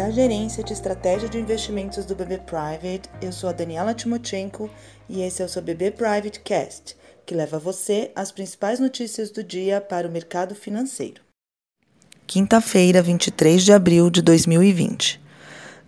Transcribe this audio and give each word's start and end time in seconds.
Da 0.00 0.10
Gerência 0.10 0.64
de 0.64 0.72
Estratégia 0.72 1.28
de 1.28 1.36
Investimentos 1.36 2.06
do 2.06 2.14
BB 2.14 2.38
Private, 2.38 3.02
eu 3.20 3.30
sou 3.30 3.50
a 3.50 3.52
Daniela 3.52 3.92
Timochenko 3.92 4.70
e 5.06 5.20
esse 5.20 5.42
é 5.42 5.44
o 5.44 5.48
seu 5.48 5.60
BB 5.60 5.90
Private 5.90 6.40
Cast, 6.40 6.96
que 7.26 7.34
leva 7.34 7.58
você 7.58 8.10
as 8.16 8.32
principais 8.32 8.80
notícias 8.80 9.30
do 9.30 9.44
dia 9.44 9.78
para 9.78 10.08
o 10.08 10.10
mercado 10.10 10.54
financeiro. 10.54 11.20
Quinta-feira, 12.26 13.02
23 13.02 13.62
de 13.62 13.74
abril 13.74 14.08
de 14.08 14.22
2020. 14.22 15.20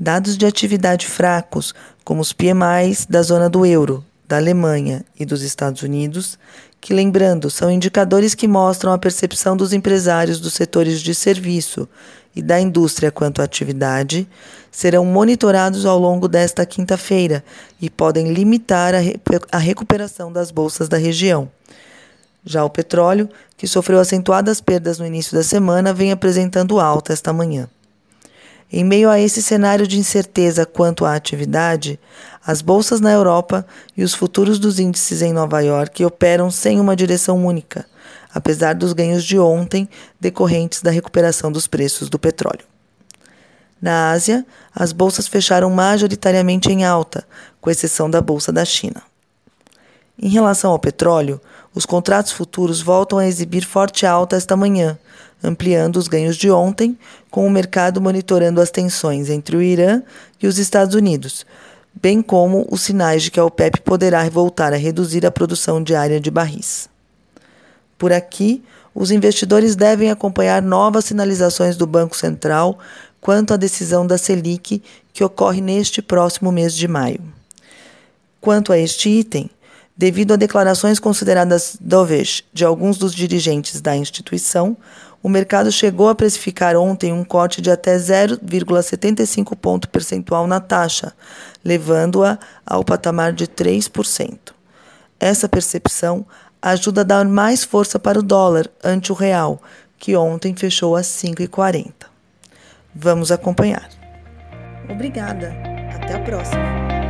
Dados 0.00 0.38
de 0.38 0.46
atividade 0.46 1.06
fracos, 1.06 1.74
como 2.02 2.22
os 2.22 2.32
PMIs 2.32 3.04
da 3.04 3.20
zona 3.20 3.50
do 3.50 3.66
euro, 3.66 4.02
da 4.28 4.36
Alemanha 4.36 5.02
e 5.18 5.24
dos 5.24 5.40
Estados 5.40 5.82
Unidos, 5.82 6.38
que, 6.80 6.92
lembrando, 6.92 7.50
são 7.50 7.70
indicadores 7.70 8.34
que 8.34 8.46
mostram 8.46 8.92
a 8.92 8.98
percepção 8.98 9.56
dos 9.56 9.72
empresários 9.72 10.38
dos 10.38 10.52
setores 10.52 11.00
de 11.00 11.14
serviço 11.14 11.88
e 12.36 12.42
da 12.42 12.60
indústria 12.60 13.10
quanto 13.10 13.40
à 13.40 13.44
atividade, 13.44 14.28
serão 14.70 15.04
monitorados 15.04 15.86
ao 15.86 15.98
longo 15.98 16.28
desta 16.28 16.66
quinta-feira 16.66 17.42
e 17.80 17.88
podem 17.88 18.32
limitar 18.32 18.94
a, 18.94 18.98
re 18.98 19.18
a 19.50 19.58
recuperação 19.58 20.30
das 20.30 20.50
bolsas 20.50 20.88
da 20.88 20.98
região. 20.98 21.50
Já 22.44 22.64
o 22.64 22.70
petróleo, 22.70 23.28
que 23.56 23.66
sofreu 23.66 23.98
acentuadas 23.98 24.60
perdas 24.60 24.98
no 24.98 25.06
início 25.06 25.36
da 25.36 25.42
semana, 25.42 25.92
vem 25.92 26.12
apresentando 26.12 26.78
alta 26.78 27.12
esta 27.12 27.32
manhã. 27.32 27.68
Em 28.70 28.84
meio 28.84 29.08
a 29.08 29.18
esse 29.18 29.42
cenário 29.42 29.86
de 29.86 29.98
incerteza 29.98 30.66
quanto 30.66 31.06
à 31.06 31.14
atividade, 31.14 31.98
as 32.46 32.60
bolsas 32.60 33.00
na 33.00 33.10
Europa 33.10 33.66
e 33.96 34.04
os 34.04 34.14
futuros 34.14 34.58
dos 34.58 34.78
índices 34.78 35.22
em 35.22 35.32
Nova 35.32 35.60
York 35.60 36.04
operam 36.04 36.50
sem 36.50 36.78
uma 36.78 36.94
direção 36.94 37.44
única, 37.46 37.86
apesar 38.32 38.74
dos 38.74 38.92
ganhos 38.92 39.24
de 39.24 39.38
ontem 39.38 39.88
decorrentes 40.20 40.82
da 40.82 40.90
recuperação 40.90 41.50
dos 41.50 41.66
preços 41.66 42.10
do 42.10 42.18
petróleo. 42.18 42.66
Na 43.80 44.10
Ásia, 44.10 44.44
as 44.74 44.92
bolsas 44.92 45.26
fecharam 45.26 45.70
majoritariamente 45.70 46.70
em 46.70 46.84
alta, 46.84 47.26
com 47.60 47.70
exceção 47.70 48.10
da 48.10 48.20
bolsa 48.20 48.52
da 48.52 48.64
China. 48.64 49.02
Em 50.20 50.28
relação 50.28 50.72
ao 50.72 50.78
petróleo, 50.80 51.40
os 51.72 51.86
contratos 51.86 52.32
futuros 52.32 52.82
voltam 52.82 53.18
a 53.18 53.26
exibir 53.26 53.64
forte 53.64 54.04
alta 54.04 54.36
esta 54.36 54.56
manhã, 54.56 54.98
ampliando 55.42 55.96
os 55.96 56.08
ganhos 56.08 56.36
de 56.36 56.50
ontem, 56.50 56.98
com 57.30 57.46
o 57.46 57.50
mercado 57.50 58.00
monitorando 58.00 58.60
as 58.60 58.70
tensões 58.70 59.30
entre 59.30 59.56
o 59.56 59.62
Irã 59.62 60.02
e 60.42 60.46
os 60.46 60.58
Estados 60.58 60.94
Unidos, 60.94 61.46
bem 61.94 62.22
como 62.22 62.66
os 62.70 62.82
sinais 62.82 63.22
de 63.22 63.30
que 63.30 63.40
a 63.40 63.44
OPEP 63.44 63.80
poderá 63.80 64.28
voltar 64.28 64.72
a 64.72 64.76
reduzir 64.76 65.26
a 65.26 65.30
produção 65.30 65.82
diária 65.82 66.20
de 66.20 66.30
barris. 66.30 66.88
Por 67.96 68.12
aqui, 68.12 68.62
os 68.94 69.10
investidores 69.10 69.76
devem 69.76 70.10
acompanhar 70.10 70.62
novas 70.62 71.04
sinalizações 71.04 71.76
do 71.76 71.86
Banco 71.86 72.16
Central 72.16 72.78
quanto 73.20 73.52
à 73.52 73.56
decisão 73.56 74.06
da 74.06 74.16
Selic, 74.16 74.82
que 75.12 75.24
ocorre 75.24 75.60
neste 75.60 76.00
próximo 76.00 76.52
mês 76.52 76.74
de 76.74 76.86
maio. 76.86 77.20
Quanto 78.40 78.72
a 78.72 78.78
este 78.78 79.08
item, 79.08 79.50
devido 79.98 80.32
a 80.32 80.36
declarações 80.36 81.00
consideradas 81.00 81.76
dovish 81.80 82.44
de 82.52 82.64
alguns 82.64 82.96
dos 82.96 83.12
dirigentes 83.12 83.80
da 83.80 83.96
instituição, 83.96 84.76
o 85.20 85.28
mercado 85.28 85.72
chegou 85.72 86.08
a 86.08 86.14
precificar 86.14 86.76
ontem 86.76 87.12
um 87.12 87.24
corte 87.24 87.60
de 87.60 87.68
até 87.68 87.96
0,75 87.96 89.56
ponto 89.56 89.88
percentual 89.88 90.46
na 90.46 90.60
taxa, 90.60 91.12
levando-a 91.64 92.38
ao 92.64 92.84
patamar 92.84 93.32
de 93.32 93.48
3%. 93.48 94.38
Essa 95.18 95.48
percepção 95.48 96.24
ajuda 96.62 97.00
a 97.00 97.04
dar 97.04 97.24
mais 97.24 97.64
força 97.64 97.98
para 97.98 98.20
o 98.20 98.22
dólar 98.22 98.70
ante 98.84 99.10
o 99.10 99.16
real, 99.16 99.60
que 99.98 100.16
ontem 100.16 100.54
fechou 100.54 100.94
a 100.94 101.00
5,40. 101.00 101.92
Vamos 102.94 103.32
acompanhar. 103.32 103.88
Obrigada. 104.88 105.52
Até 105.92 106.14
a 106.14 106.20
próxima. 106.20 107.07